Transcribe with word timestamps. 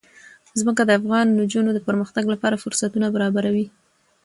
ځمکه 0.59 0.81
د 0.85 0.91
افغان 0.99 1.25
نجونو 1.39 1.69
د 1.73 1.79
پرمختګ 1.87 2.23
لپاره 2.33 2.61
فرصتونه 2.63 3.07
برابروي. 3.15 3.65